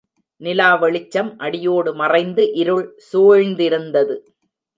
நிலா 0.41 0.69
வெளிச்சம் 0.75 1.29
அடியோடு 1.37 1.91
மறைந்து 1.93 2.45
இருள் 2.53 2.87
சூழ்ந்திருந்தது. 3.11 4.17